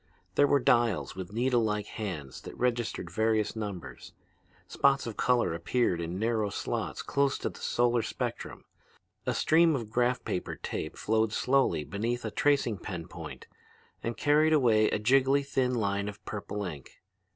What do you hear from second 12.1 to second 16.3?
a tracing pen point and carried away a jiggly thin line of